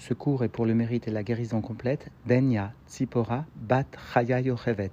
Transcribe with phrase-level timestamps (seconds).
[0.00, 4.90] Ce cours est pour le mérite et la guérison complète d'Enya Tzipora Bat Chaya Yochevet.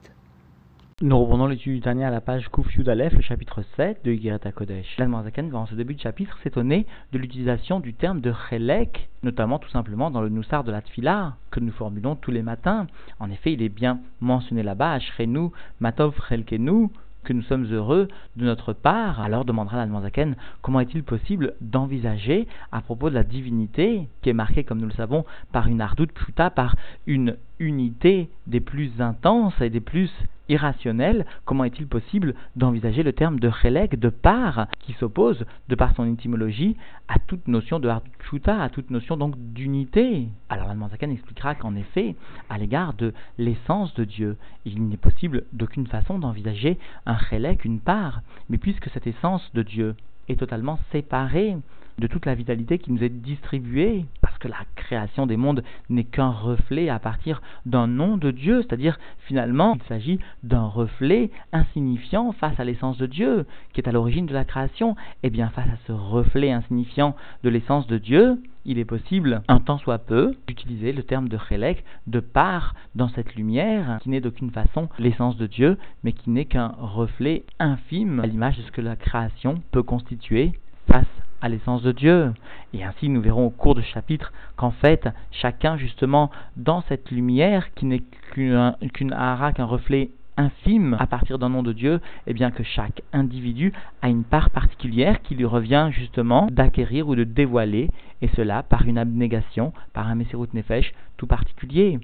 [1.01, 4.97] Nous reprenons l'étude du Tania à la page Yudalef, le chapitre 7 de Yigeret Kodesh.
[4.97, 9.59] L'Almanzaken va en ce début de chapitre s'étonner de l'utilisation du terme de Chelek, notamment
[9.59, 12.87] tout simplement dans le Noussar de la Tfila, que nous formulons tous les matins.
[13.21, 16.89] En effet, il est bien mentionné là-bas, Ashrenu, Matov Chelkenu,
[17.27, 18.07] que nous sommes heureux
[18.37, 24.07] de notre part, alors demandera l'Almanzaken comment est-il possible d'envisager à propos de la divinité,
[24.21, 28.61] qui est marquée, comme nous le savons, par une ardoute puta, par une unité des
[28.61, 30.09] plus intenses et des plus
[30.49, 35.95] irrationnelles, comment est-il possible d'envisager le terme de chelek, de part, qui s'oppose, de par
[35.95, 36.75] son étymologie,
[37.07, 37.89] à toute notion de
[38.29, 40.27] chuta, à toute notion donc d'unité?
[40.49, 42.15] Alors l'Almanzakan expliquera qu'en effet,
[42.49, 47.79] à l'égard de l'essence de Dieu, il n'est possible d'aucune façon d'envisager un chelek, une
[47.79, 49.95] part, mais puisque cette essence de Dieu
[50.29, 51.57] est totalement séparée
[51.99, 56.03] de toute la vitalité qui nous est distribuée, parce que la création des mondes n'est
[56.03, 62.31] qu'un reflet à partir d'un nom de Dieu, c'est-à-dire finalement il s'agit d'un reflet insignifiant
[62.33, 64.91] face à l'essence de Dieu, qui est à l'origine de la création.
[65.23, 69.41] Et eh bien face à ce reflet insignifiant de l'essence de Dieu, il est possible,
[69.47, 74.09] un temps soit peu, d'utiliser le terme de chélek, de part dans cette lumière, qui
[74.09, 78.63] n'est d'aucune façon l'essence de Dieu, mais qui n'est qu'un reflet infime à l'image de
[78.63, 80.51] ce que la création peut constituer
[80.87, 81.05] face
[81.41, 82.33] à l'essence de Dieu.
[82.73, 87.73] Et ainsi, nous verrons au cours de chapitre qu'en fait, chacun, justement, dans cette lumière
[87.73, 92.33] qui n'est qu'une hara, qu'un reflet infime à partir d'un nom de Dieu, et eh
[92.33, 97.23] bien que chaque individu a une part particulière qui lui revient justement d'acquérir ou de
[97.23, 97.89] dévoiler,
[98.21, 101.99] et cela par une abnégation, par un Messirut Nefesh tout particulier.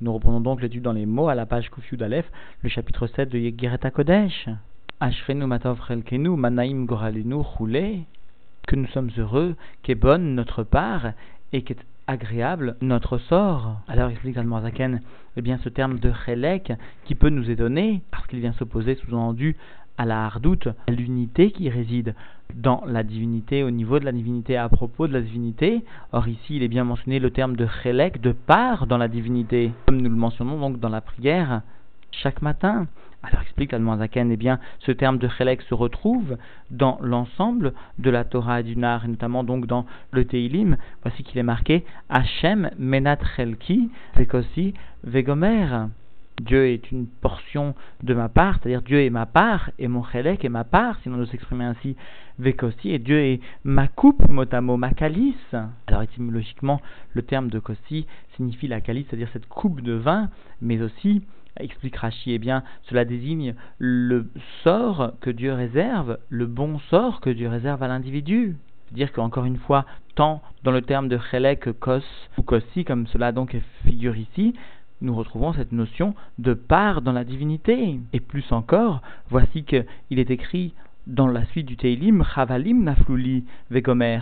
[0.00, 2.30] Nous reprenons donc l'étude dans les mots à la page Kufiud Aleph,
[2.62, 4.48] le chapitre 7 de Yegeret Kodesh.
[5.00, 5.80] Ashrenu matov
[6.36, 8.04] manaim goralenu roulé
[8.66, 11.12] que nous sommes heureux, qu'est bonne notre part
[11.52, 13.76] et qu'est agréable notre sort.
[13.86, 15.00] Alors explique Zaken,
[15.36, 16.72] eh bien ce terme de chelek
[17.04, 19.56] qui peut nous étonner parce qu'il vient s'opposer sous-entendu
[19.98, 22.14] à la hardoute, à l'unité qui réside
[22.54, 25.84] dans la divinité, au niveau de la divinité, à propos de la divinité.
[26.12, 29.72] Or ici, il est bien mentionné le terme de chelek, de part dans la divinité,
[29.86, 31.62] comme nous le mentionnons donc dans la prière
[32.12, 32.86] chaque matin.
[33.22, 36.36] Alors explique Zaken, eh bien, ce terme de Chelek se retrouve
[36.70, 40.76] dans l'ensemble de la Torah et du Nar, et notamment donc dans le Teilim.
[41.02, 45.88] Voici qu'il est marqué Hachem menat chelki vekosi vegomer.
[46.40, 47.74] Dieu est une portion
[48.04, 51.08] de ma part, c'est-à-dire Dieu est ma part, et mon chelek est ma part, si
[51.08, 51.96] on s'exprimer ainsi,
[52.38, 55.56] vekosi, et Dieu est ma coupe, motamo, ma calice.
[55.88, 56.80] Alors étymologiquement,
[57.14, 58.06] le terme de kosi
[58.36, 60.30] signifie la calice, c'est-à-dire cette coupe de vin,
[60.62, 61.22] mais aussi
[61.60, 64.30] explique Rashi, eh bien, cela désigne le
[64.62, 68.56] sort que Dieu réserve, le bon sort que Dieu réserve à l'individu.
[68.86, 72.02] C'est-à-dire qu'encore une fois, tant dans le terme de chelek kos
[72.38, 74.54] ou kosi, comme cela donc figure ici,
[75.00, 78.00] nous retrouvons cette notion de part dans la divinité.
[78.12, 80.74] Et plus encore, voici qu'il est écrit
[81.06, 84.20] dans la suite du Teilim, Chavalim Nafluli Vegomer,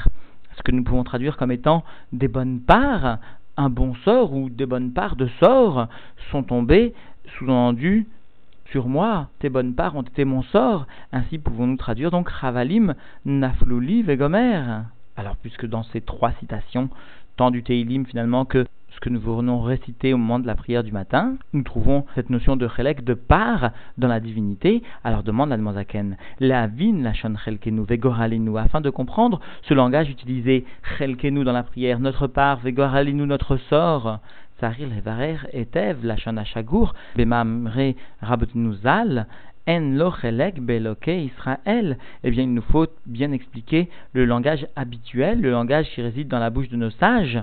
[0.56, 3.18] ce que nous pouvons traduire comme étant des bonnes parts,
[3.56, 5.88] un bon sort ou des bonnes parts de sort
[6.30, 6.94] sont tombées
[7.38, 8.06] sous-entendu,
[8.70, 10.86] sur moi, tes bonnes parts ont été mon sort.
[11.12, 12.94] Ainsi pouvons-nous traduire donc Ravalim,
[13.24, 14.62] Nafluli, Vegomer.
[15.16, 16.90] Alors, puisque dans ces trois citations,
[17.36, 18.66] tant du Teilim finalement que
[18.96, 22.30] ce que nous venons réciter au moment de la prière du matin, nous trouvons cette
[22.30, 24.82] notion de chelek, de part dans la divinité.
[25.04, 30.08] Alors demande la Zaken, la vin la shon chelkenu, vegoralinu, afin de comprendre ce langage
[30.08, 30.64] utilisé,
[30.98, 34.20] chelkenu dans la prière, notre part, vegoralinu, notre sort,
[34.60, 34.90] Saril
[35.52, 37.94] Etev Lachon Shagur Bemamre
[39.68, 39.96] En
[40.60, 41.98] Beloke Israël.
[42.24, 46.38] Eh bien, il nous faut bien expliquer le langage habituel, le langage qui réside dans
[46.38, 47.42] la bouche de nos sages.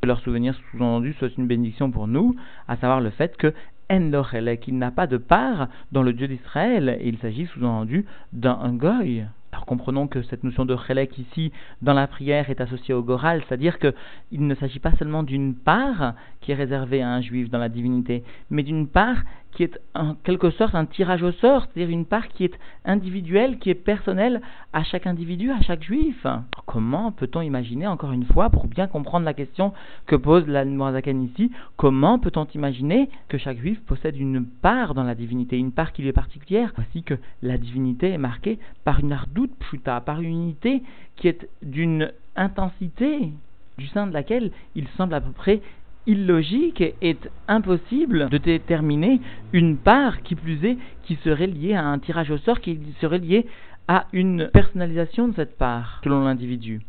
[0.00, 2.34] Que leur souvenir sous-entendu soit une bénédiction pour nous,
[2.66, 3.52] à savoir le fait que
[3.90, 8.72] En Lochelek, il n'a pas de part dans le Dieu d'Israël, il s'agit sous-entendu d'un
[8.72, 9.24] goy.
[9.68, 11.52] Comprenons que cette notion de chelek ici,
[11.82, 16.14] dans la prière, est associée au goral, c'est-à-dire qu'il ne s'agit pas seulement d'une part
[16.40, 19.18] qui est réservée à un juif dans la divinité, mais d'une part
[19.52, 23.58] qui est en quelque sorte un tirage au sort, c'est-à-dire une part qui est individuelle,
[23.58, 24.40] qui est personnelle
[24.72, 26.26] à chaque individu, à chaque juif.
[26.66, 29.72] comment peut-on imaginer, encore une fois, pour bien comprendre la question
[30.06, 35.04] que pose la Zaken ici, comment peut-on imaginer que chaque juif possède une part dans
[35.04, 39.00] la divinité, une part qui lui est particulière Voici que la divinité est marquée par
[39.00, 40.82] une ardoute pshuta, par une unité
[41.16, 43.32] qui est d'une intensité
[43.78, 45.60] du sein de laquelle il semble à peu près
[46.08, 47.16] illogique et
[47.46, 49.20] impossible de déterminer
[49.52, 53.18] une part qui plus est qui serait liée à un tirage au sort qui serait
[53.18, 53.46] lié
[53.86, 56.80] à une personnalisation de cette part selon l'individu.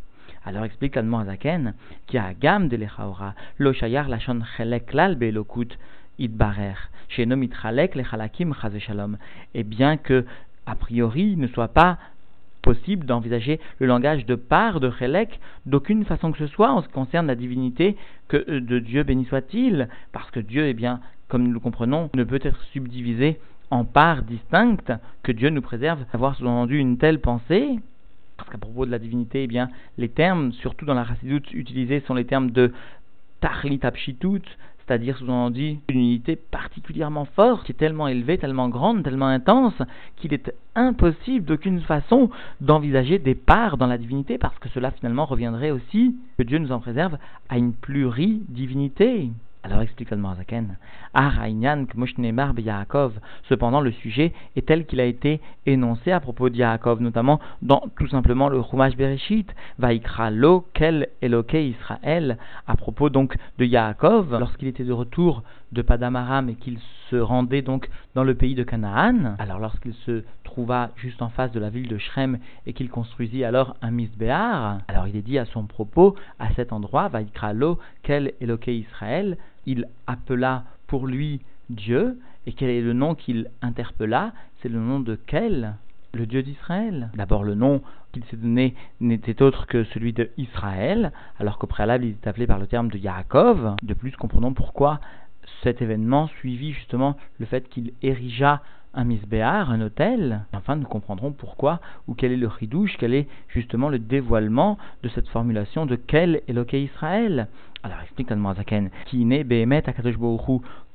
[0.45, 1.73] Alors explique l'allemand Azaken,
[2.07, 5.77] qui a gam de l'echaora, lo shayar lachon chelek lal belokut
[6.17, 6.77] idbarer,
[7.09, 9.17] chez mitralek le chalakim shalom.
[9.53, 10.25] Et bien que,
[10.65, 11.97] a priori, ne soit pas
[12.69, 16.87] possible d'envisager le langage de part de Chelek d'aucune façon que ce soit en ce
[16.87, 20.99] qui concerne la divinité que euh, de Dieu béni soit-il, parce que Dieu, eh bien,
[21.29, 23.39] comme nous le comprenons, ne peut être subdivisé
[23.71, 24.93] en parts distinctes,
[25.23, 27.79] que Dieu nous préserve d'avoir sous-entendu une telle pensée,
[28.37, 32.01] parce qu'à propos de la divinité, eh bien, les termes, surtout dans la racidoute utilisés,
[32.01, 32.71] sont les termes de
[33.81, 34.43] Apshitut,
[34.89, 39.79] c'est-à-dire sous-entendu une unité particulièrement forte, qui est tellement élevée, tellement grande, tellement intense,
[40.15, 45.25] qu'il est impossible d'aucune façon d'envisager des parts dans la divinité, parce que cela finalement
[45.25, 47.19] reviendrait aussi, que Dieu nous en préserve,
[47.49, 49.29] à une pluridivinité.
[49.61, 50.77] Alors explique le Zaken.
[53.49, 57.83] Cependant, le sujet est tel qu'il a été énoncé à propos de Yaakov, notamment dans
[57.97, 64.37] tout simplement le Chumash Bereshit, Vaikra lo kel Eloke Israël, à propos donc de Yaakov,
[64.39, 66.79] lorsqu'il était de retour de Padamaram et qu'il
[67.09, 69.35] se rendait donc dans le pays de Canaan.
[69.39, 73.43] Alors lorsqu'il se trouva juste en face de la ville de Shrem et qu'il construisit
[73.43, 77.77] alors un misbéar, alors il est dit à son propos, à cet endroit, Vaikra lo
[78.01, 79.37] kel Eloke Israël,
[79.67, 82.17] il appela pour lui Dieu,
[82.47, 84.33] et quel est le nom qu'il interpella?
[84.61, 85.75] C'est le nom de quel?
[86.13, 87.11] Le Dieu d'Israël.
[87.13, 92.05] D'abord, le nom qu'il s'est donné n'était autre que celui de Israël, alors qu'au préalable,
[92.05, 93.75] il est appelé par le terme de Yaakov.
[93.83, 94.99] De plus, comprenons pourquoi
[95.61, 98.63] cet événement suivit justement le fait qu'il érigea
[98.93, 100.45] un misbéar, un hôtel.
[100.53, 105.09] enfin, nous comprendrons pourquoi ou quel est le ridouche, quel est justement le dévoilement de
[105.09, 107.47] cette formulation de quel Eloke Israël.
[107.81, 110.17] Alors explique Zaken, qui naît Behemet Akadosh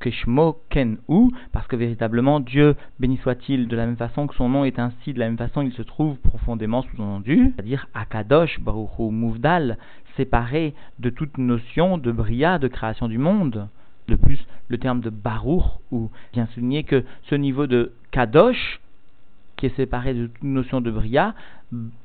[0.00, 4.50] Keshmo Ken ou, parce que véritablement Dieu, béni soit-il, de la même façon que son
[4.50, 9.10] nom est ainsi, de la même façon il se trouve profondément sous-entendu, c'est-à-dire Akadosh Baruchu
[9.10, 9.78] Mouvdal,
[10.16, 13.68] séparé de toute notion de bria, de création du monde.
[14.06, 14.38] De plus,
[14.68, 18.80] le terme de Baruch, ou bien souligner que ce niveau de Kadosh,
[19.56, 21.34] qui est séparé de toute notion de Bria,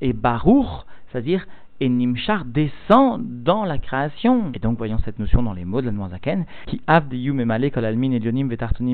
[0.01, 1.45] est Baruch, c'est-à-dire
[1.79, 4.51] et Nimshar descend dans la création.
[4.53, 6.81] Et donc voyons cette notion dans les mots de la Zaken, qui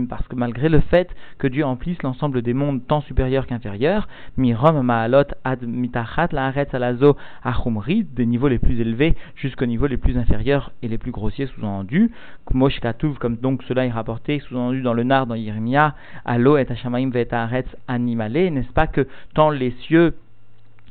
[0.08, 4.82] parce que malgré le fait que Dieu emplisse l'ensemble des mondes tant supérieurs qu'inférieurs, mirom
[4.82, 6.30] maalot ad mitachat
[6.74, 7.18] alazo
[8.16, 12.12] des niveaux les plus élevés jusqu'aux niveaux les plus inférieurs et les plus grossiers sous-entendus,
[12.46, 12.80] kmosh
[13.20, 15.96] comme donc cela est rapporté sous-entendu dans le Nard dans Yirmia,
[16.26, 20.16] alo et hashamaim vetaretz animale, n'est-ce pas que tant les cieux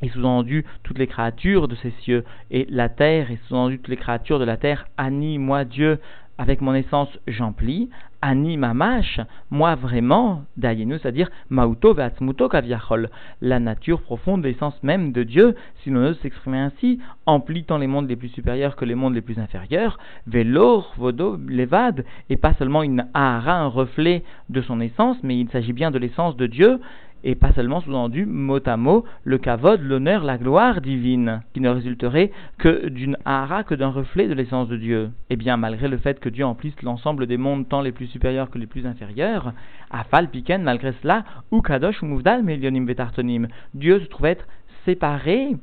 [0.05, 3.97] et sous-entendu toutes les créatures de ces cieux, et la terre, et sous-entendu toutes les
[3.97, 5.99] créatures de la terre, Annie, moi Dieu,
[6.37, 7.89] avec mon essence j'emplis,
[8.21, 9.21] Ani mamash,
[9.51, 13.11] moi vraiment, Dayenu, c'est-à-dire Mauto ve'atzmuto kaviachol,
[13.41, 17.87] la nature profonde, l'essence même de Dieu, si l'on ose s'exprimer ainsi, emplit tant les
[17.87, 22.55] mondes les plus supérieurs que les mondes les plus inférieurs, velor, vodo, levad, et pas
[22.55, 26.47] seulement une ahara, un reflet de son essence, mais il s'agit bien de l'essence de
[26.47, 26.81] Dieu,
[27.25, 31.71] et pas seulement sous-entendu mot à mot le kavod, l'honneur, la gloire divine, qui ne
[31.71, 35.11] résulterait que d'une hara, que d'un reflet de l'essence de Dieu.
[35.31, 38.51] Eh bien, malgré le fait que Dieu emplisse l'ensemble des mondes, tant les plus supérieurs
[38.51, 39.53] que les plus inférieurs,
[39.91, 44.47] Afal Piken, malgré cela, ou Kadosh ou Mouvdal, Melionim Vetartonim, Dieu se trouve être
[44.85, 45.57] séparé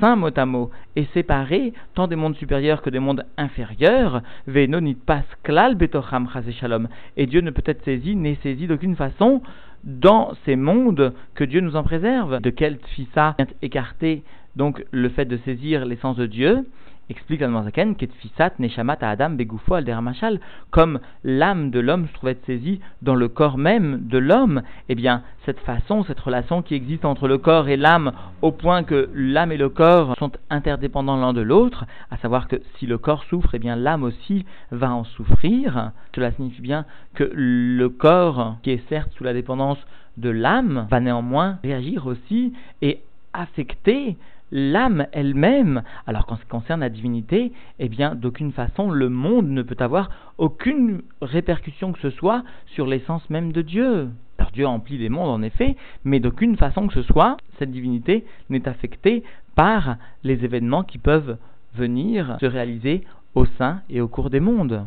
[0.00, 4.94] saint mot à mot, et séparé tant des mondes supérieurs que des mondes inférieurs, venonit
[4.94, 9.42] pas klal betocham shalom, et Dieu ne peut être saisi, n'est saisi d'aucune façon
[9.84, 12.40] dans ces mondes que Dieu nous en préserve.
[12.40, 14.22] De quel fissa écarté
[14.56, 16.66] donc le fait de saisir l'essence de Dieu?
[17.10, 22.80] Explique Al-Marzaken, Ketfisat Neshamat Adam Begufo Alderamachal, comme l'âme de l'homme se trouve être saisie
[23.00, 24.60] dans le corps même de l'homme,
[24.90, 28.12] eh bien, cette façon, cette relation qui existe entre le corps et l'âme,
[28.42, 32.56] au point que l'âme et le corps sont interdépendants l'un de l'autre, à savoir que
[32.78, 35.92] si le corps souffre, eh bien, l'âme aussi va en souffrir.
[36.14, 36.84] Cela signifie bien
[37.14, 39.78] que le corps, qui est certes sous la dépendance
[40.18, 43.00] de l'âme, va néanmoins réagir aussi et
[43.32, 44.16] affecter
[44.50, 45.82] l'âme elle-même.
[46.06, 49.76] Alors qu'en ce qui concerne la divinité, eh bien, d'aucune façon, le monde ne peut
[49.78, 54.08] avoir aucune répercussion que ce soit sur l'essence même de Dieu.
[54.38, 58.24] Alors Dieu emplit les mondes en effet, mais d'aucune façon que ce soit, cette divinité
[58.50, 59.24] n'est affectée
[59.56, 61.38] par les événements qui peuvent
[61.74, 64.84] venir se réaliser au sein et au cours des mondes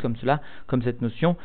[0.00, 1.36] comme cela, comme cette notion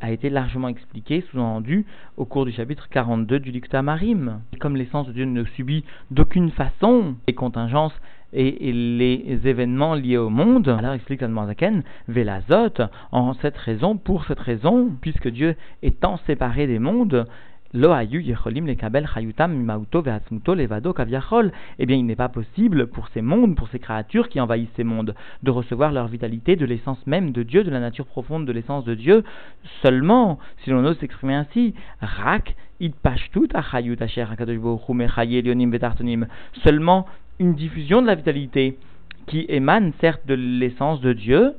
[0.00, 1.84] a été largement expliquée, sous-entendu,
[2.16, 4.40] au cours du chapitre 42 du Dicta Marim.
[4.60, 7.94] comme l'essence de Dieu ne subit d'aucune façon les contingences
[8.32, 14.40] et, les événements liés au monde, alors explique Zaken, Velazot, en cette raison, pour cette
[14.40, 17.26] raison, puisque Dieu étant séparé des mondes,
[17.74, 17.78] Eh
[21.86, 25.14] bien, il n'est pas possible pour ces mondes, pour ces créatures qui envahissent ces mondes,
[25.42, 28.84] de recevoir leur vitalité de l'essence même de Dieu, de la nature profonde de l'essence
[28.84, 29.24] de Dieu,
[29.80, 32.54] seulement, si l'on ose s'exprimer ainsi, rak
[36.64, 37.06] Seulement
[37.38, 38.78] une diffusion de la vitalité
[39.26, 41.54] qui émane certes de l'essence de Dieu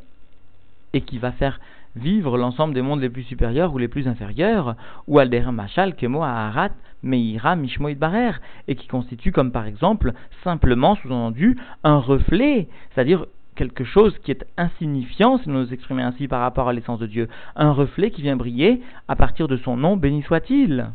[0.93, 1.59] et qui va faire
[1.95, 4.75] vivre l'ensemble des mondes les plus supérieurs ou les plus inférieurs,
[5.07, 6.71] ou alder machal kemo aharat
[7.03, 8.33] meira mishmoid barer,
[8.67, 14.45] et qui constitue comme par exemple simplement sous-entendu un reflet, c'est-à-dire quelque chose qui est
[14.57, 18.21] insignifiant, si nous nous exprimons ainsi par rapport à l'essence de Dieu, un reflet qui
[18.21, 20.87] vient briller à partir de son nom, béni soit-il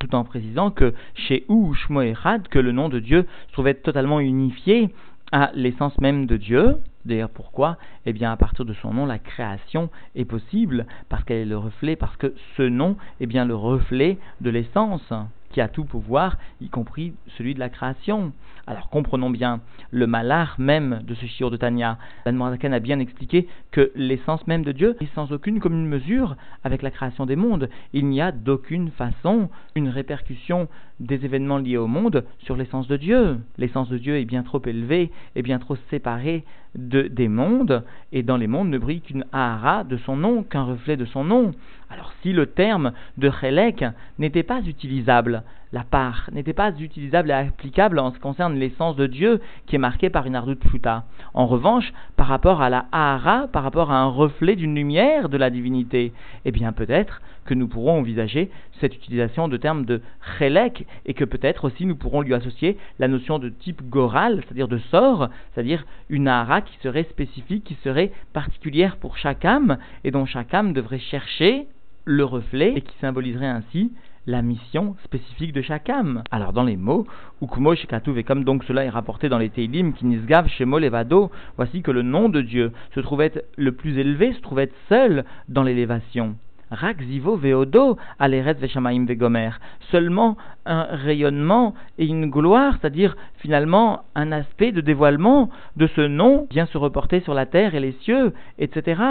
[0.00, 1.74] tout en précisant que chez Ou
[2.50, 4.88] que le nom de Dieu se trouvait totalement unifié
[5.32, 6.78] à l'essence même de Dieu.
[7.04, 7.78] D'ailleurs, pourquoi?
[8.04, 11.56] Eh bien, à partir de son nom, la création est possible, parce qu'elle est le
[11.56, 15.12] reflet, parce que ce nom est bien le reflet de l'essence
[15.50, 18.32] qui a tout pouvoir, y compris celui de la création.
[18.66, 19.60] Alors comprenons bien
[19.90, 21.98] le malheur même de ce shiur de Tanya.
[22.24, 26.82] L'Anmorazakan a bien expliqué que l'essence même de Dieu est sans aucune commune mesure avec
[26.82, 27.68] la création des mondes.
[27.92, 30.68] Il n'y a d'aucune façon une répercussion
[31.00, 33.38] des événements liés au monde sur l'essence de Dieu.
[33.58, 36.44] L'essence de Dieu est bien trop élevée et bien trop séparée
[36.76, 40.62] de, des mondes, et dans les mondes ne brille qu'une ahara de son nom, qu'un
[40.62, 41.52] reflet de son nom.
[41.88, 43.84] Alors si le terme de chelek
[44.18, 45.42] n'était pas utilisable,
[45.72, 49.76] la part n'était pas utilisable et applicable en ce qui concerne l'essence de Dieu qui
[49.76, 51.04] est marquée par une ardut pshuta.
[51.32, 55.36] En revanche, par rapport à la ahara, par rapport à un reflet d'une lumière de
[55.36, 56.12] la divinité,
[56.44, 58.50] eh bien peut-être que nous pourrons envisager
[58.80, 60.02] cette utilisation de termes de
[60.38, 64.68] chelek et que peut-être aussi nous pourrons lui associer la notion de type goral, c'est-à-dire
[64.68, 70.10] de sort, c'est-à-dire une ahara qui serait spécifique, qui serait particulière pour chaque âme et
[70.10, 71.66] dont chaque âme devrait chercher
[72.04, 73.92] le reflet et qui symboliserait ainsi
[74.26, 76.22] la mission spécifique de chaque âme.
[76.30, 77.06] Alors dans les mots,
[77.42, 81.90] Ukumo Shekatuv, et donc cela est rapporté dans les Teilim, Kinisgav Shemo Levado, voici que
[81.90, 86.36] le nom de Dieu se trouvait le plus élevé, se trouvait seul dans l'élévation.
[86.70, 89.50] Rak Zivo Veodo, Aleret Veshamaim Vegomer.
[89.90, 90.36] Seulement
[90.66, 96.66] un rayonnement et une gloire, c'est-à-dire finalement un aspect de dévoilement de ce nom vient
[96.66, 99.02] se reporter sur la terre et les cieux, etc.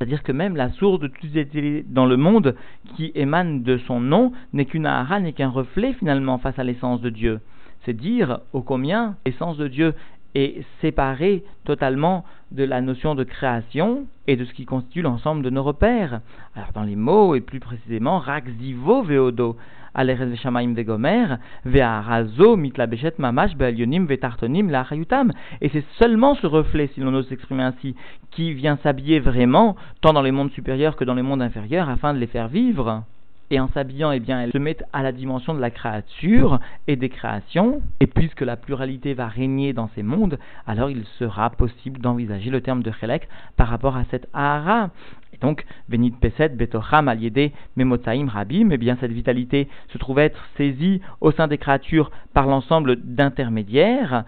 [0.00, 1.10] C'est-à-dire que même la source de
[1.52, 2.56] les dans le monde
[2.96, 7.02] qui émane de son nom n'est qu'une ahara, n'est qu'un reflet finalement face à l'essence
[7.02, 7.40] de Dieu.
[7.84, 9.92] C'est dire au combien l'essence de Dieu
[10.34, 15.50] est séparée totalement de la notion de création et de ce qui constitue l'ensemble de
[15.50, 16.20] nos repères.
[16.54, 19.56] Alors dans les mots, et plus précisément, Rakzivo Veodo,
[19.94, 25.32] Alerez Shamaim Vegomer, Ve'arazo Mitlabeshet Mamash Be'alyonim Ve'tartonim La'achayutam.
[25.60, 27.94] Et c'est seulement ce reflet, si l'on ose s'exprimer ainsi,
[28.30, 32.14] qui vient s'habiller vraiment, tant dans les mondes supérieurs que dans les mondes inférieurs, afin
[32.14, 33.04] de les faire vivre
[33.50, 36.96] et en s'habillant, eh bien, elle se met à la dimension de la créature et
[36.96, 42.00] des créations, et puisque la pluralité va régner dans ces mondes, alors il sera possible
[42.00, 44.90] d'envisager le terme de Chelek par rapport à cette Ahara.
[45.32, 50.40] Et donc, Benit Peset, Betocham, Aliede, Memotzaim, Rabim, eh bien, cette vitalité se trouve être
[50.56, 54.24] saisie au sein des créatures par l'ensemble d'intermédiaires,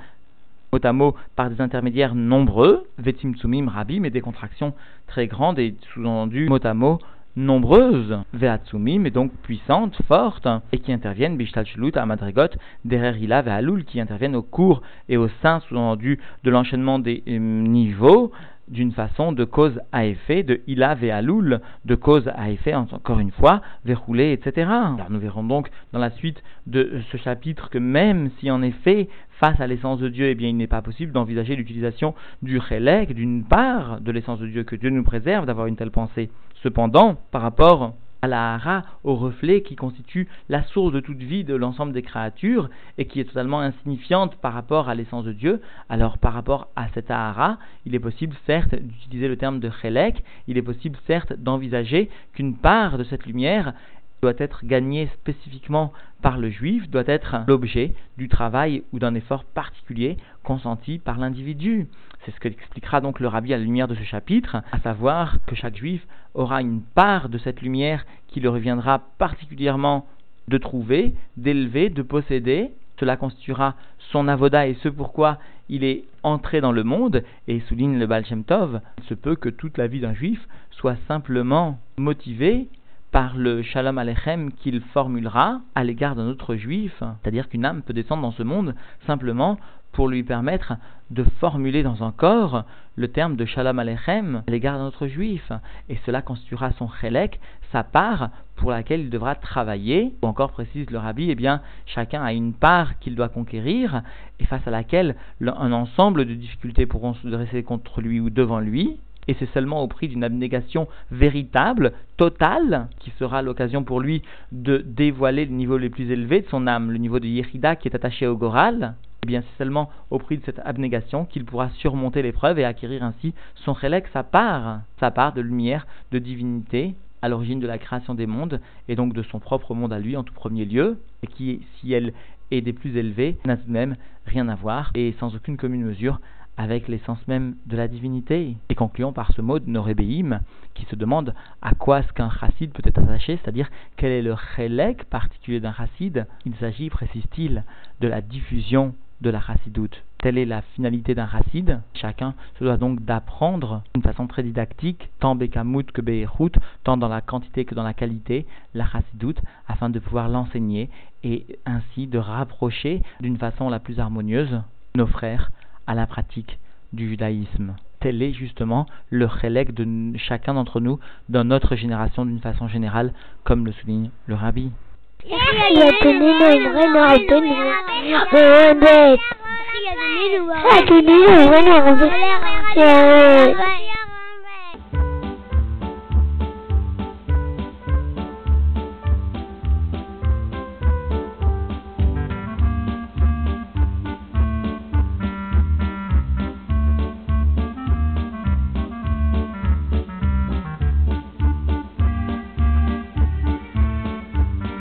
[0.93, 4.75] mot par des intermédiaires nombreux, Vetim Tsumim, Rabim, et des contractions
[5.07, 6.99] très grandes et sous-entendu mot à mot
[7.37, 12.49] nombreuses, ve'atsumi, mais donc puissantes, fortes, et qui interviennent, bishtal à madrigot,
[12.85, 17.39] derrière ila ve'alul, qui interviennent au cours et au sein, sous-entendu, de l'enchaînement des euh,
[17.39, 18.33] niveaux,
[18.69, 23.31] d'une façon de cause à effet, de ila ve'alul, de cause à effet, encore une
[23.31, 24.71] fois, verroulé, etc.
[25.11, 29.61] Nous verrons donc dans la suite de ce chapitre que même si en effet, face
[29.61, 33.45] à l'essence de Dieu, eh bien, il n'est pas possible d'envisager l'utilisation du chélek, d'une
[33.45, 36.31] part de l'essence de Dieu, que Dieu nous préserve d'avoir une telle pensée.
[36.63, 41.43] Cependant, par rapport à la hara, au reflet qui constitue la source de toute vie
[41.43, 45.61] de l'ensemble des créatures et qui est totalement insignifiante par rapport à l'essence de Dieu,
[45.89, 50.23] alors par rapport à cette hara, il est possible certes d'utiliser le terme de chelek,
[50.47, 53.75] il est possible certes d'envisager qu'une part de cette lumière
[54.23, 59.43] doit être gagnée spécifiquement par le juif, doit être l'objet du travail ou d'un effort
[59.43, 61.89] particulier consenti par l'individu.
[62.25, 65.39] C'est ce que expliquera donc le rabbi à la lumière de ce chapitre, à savoir
[65.47, 70.07] que chaque juif aura une part de cette lumière qui le reviendra particulièrement
[70.47, 72.71] de trouver, d'élever, de posséder.
[73.01, 73.75] Cela constituera
[74.13, 75.39] son avoda et ce pourquoi
[75.69, 79.49] il est entré dans le monde, et souligne le Baal Tov, il se peut que
[79.49, 82.69] toute la vie d'un juif soit simplement motivée
[83.13, 87.93] par le shalom alechem qu'il formulera à l'égard d'un autre juif, c'est-à-dire qu'une âme peut
[87.93, 88.75] descendre dans ce monde
[89.07, 89.59] simplement
[89.93, 90.75] pour lui permettre
[91.11, 92.65] de formuler dans un corps
[92.97, 95.53] le terme de Shalom Alechem à l'égard d'un autre juif.
[95.91, 97.39] Et cela constituera son chélek,
[97.71, 100.15] sa part pour laquelle il devra travailler.
[100.23, 104.03] Ou encore précise le rabbi, eh bien, chacun a une part qu'il doit conquérir
[104.41, 108.61] et face à laquelle un ensemble de difficultés pourront se dresser contre lui ou devant
[108.61, 108.99] lui
[109.29, 114.79] et c'est seulement au prix d'une abnégation véritable, totale, qui sera l'occasion pour lui de
[114.79, 117.95] dévoiler le niveau le plus élevé de son âme, le niveau de Yérida qui est
[117.95, 118.95] attaché au Goral.
[119.25, 123.05] Eh bien, c'est seulement au prix de cette abnégation qu'il pourra surmonter l'épreuve et acquérir
[123.05, 127.79] ainsi son chélek, sa part, sa part de lumière, de divinité, à l'origine de la
[127.79, 130.99] création des mondes, et donc de son propre monde à lui en tout premier lieu,
[131.23, 132.13] et qui, si elle
[132.51, 133.95] est des plus élevées, n'a tout de même
[134.27, 136.21] rien à voir, et sans aucune commune mesure
[136.57, 138.57] avec l'essence même de la divinité.
[138.69, 140.41] Et concluons par ce mot de Norébéim,
[140.75, 144.37] qui se demande à quoi est-ce qu'un chassid peut être attaché, c'est-à-dire quel est le
[144.55, 146.27] chélek particulier d'un chassid.
[146.45, 147.65] Il s'agit, précise-t-il,
[148.01, 150.03] de la diffusion de la chassidoute.
[150.19, 151.81] Telle est la finalité d'un chassid.
[151.95, 157.09] Chacun se doit donc d'apprendre d'une façon très didactique, tant Bekamut que Be'echut, tant dans
[157.09, 160.91] la quantité que dans la qualité, la chassidoute, afin de pouvoir l'enseigner
[161.25, 164.61] et ainsi de rapprocher d'une façon la plus harmonieuse
[164.95, 165.51] nos frères
[165.87, 166.59] à la pratique
[166.93, 167.75] du judaïsme.
[168.01, 170.99] Tel est justement le chélek de chacun d'entre nous
[171.29, 173.13] dans notre génération d'une façon générale,
[173.45, 174.71] comme le souligne le rabbi.